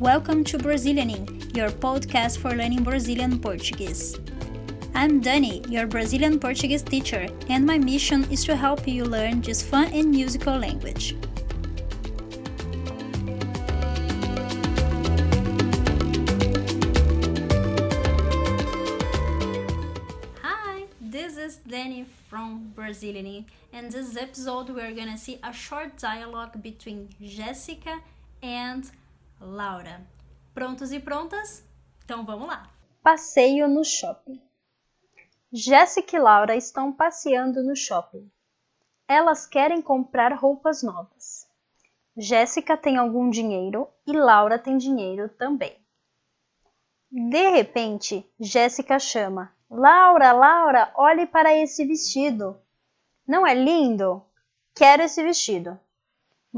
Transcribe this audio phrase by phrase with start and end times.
[0.00, 4.20] Welcome to Brazilianing, your podcast for learning Brazilian Portuguese.
[4.94, 9.62] I'm Dani, your Brazilian Portuguese teacher, and my mission is to help you learn this
[9.62, 11.16] fun and musical language.
[20.42, 26.62] Hi, this is Dani from Brazilianing, and this episode we're gonna see a short dialogue
[26.62, 28.00] between Jessica
[28.42, 28.90] and
[29.40, 30.00] Laura.
[30.54, 31.62] Prontos e prontas?
[32.04, 32.70] Então vamos lá!
[33.02, 34.40] Passeio no shopping.
[35.52, 38.30] Jéssica e Laura estão passeando no shopping.
[39.06, 41.46] Elas querem comprar roupas novas.
[42.16, 45.76] Jéssica tem algum dinheiro e Laura tem dinheiro também.
[47.10, 52.58] De repente, Jéssica chama: Laura, Laura, olhe para esse vestido.
[53.28, 54.24] Não é lindo?
[54.74, 55.78] Quero esse vestido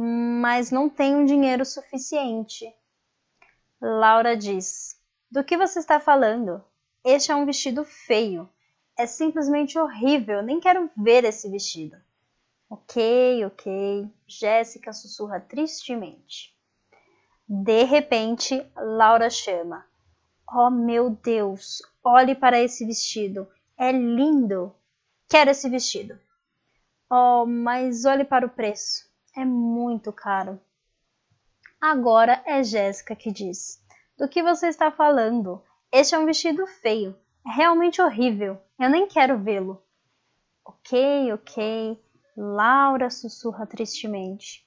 [0.00, 2.72] mas não tenho dinheiro suficiente.
[3.80, 4.96] Laura diz:
[5.28, 6.62] Do que você está falando?
[7.04, 8.48] Este é um vestido feio.
[8.96, 10.40] É simplesmente horrível.
[10.40, 11.96] Nem quero ver esse vestido.
[12.70, 14.08] Ok, ok.
[14.24, 16.56] Jéssica sussurra tristemente.
[17.48, 19.84] De repente, Laura chama:
[20.48, 23.48] Oh meu Deus, olhe para esse vestido.
[23.76, 24.72] É lindo.
[25.28, 26.16] Quero esse vestido.
[27.10, 29.07] Oh, mas olhe para o preço
[29.38, 30.60] é muito caro.
[31.80, 33.80] Agora é Jéssica que diz:
[34.18, 35.62] Do que você está falando?
[35.92, 37.16] Este é um vestido feio.
[37.46, 38.60] É realmente horrível.
[38.78, 39.80] Eu nem quero vê-lo.
[40.64, 42.02] Ok, ok.
[42.36, 44.66] Laura sussurra tristemente.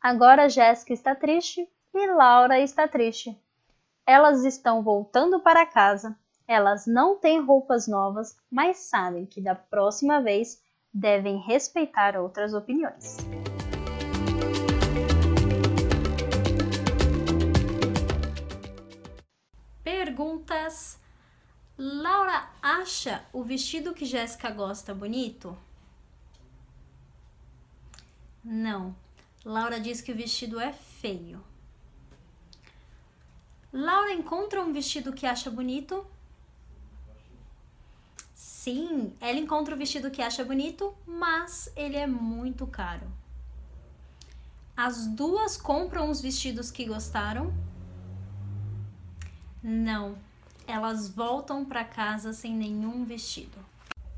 [0.00, 3.40] Agora Jéssica está triste e Laura está triste.
[4.04, 6.18] Elas estão voltando para casa.
[6.46, 10.62] Elas não têm roupas novas, mas sabem que da próxima vez
[10.92, 13.18] devem respeitar outras opiniões.
[20.18, 20.98] Perguntas.
[21.78, 25.56] Laura acha o vestido que Jéssica gosta bonito?
[28.42, 28.96] Não.
[29.44, 31.40] Laura diz que o vestido é feio.
[33.72, 36.04] Laura encontra um vestido que acha bonito?
[38.34, 43.06] Sim, ela encontra o vestido que acha bonito, mas ele é muito caro.
[44.76, 47.54] As duas compram os vestidos que gostaram?
[49.62, 50.16] Não,
[50.66, 53.58] elas voltam para casa sem nenhum vestido.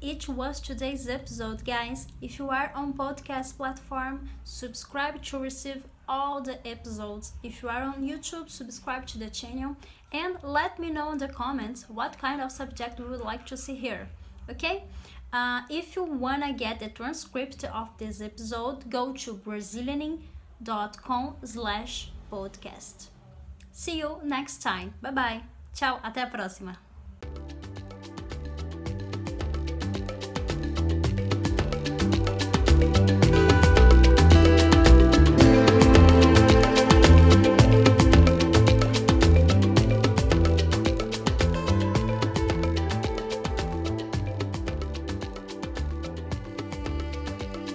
[0.03, 2.07] It was today's episode, guys.
[2.23, 7.35] If you are on podcast platform, subscribe to receive all the episodes.
[7.43, 9.77] If you are on YouTube, subscribe to the channel
[10.13, 13.57] and let me know in the comments what kind of subject you would like to
[13.57, 14.09] see here.
[14.49, 14.85] Okay?
[15.33, 23.11] Uh, if you wanna get the transcript of this episode, go to brazilianing.com slash podcast.
[23.81, 24.93] See you next time.
[25.01, 25.43] Bye bye.
[25.73, 26.90] Tchau, até a próxima.